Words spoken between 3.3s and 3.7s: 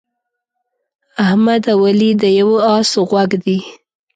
دي.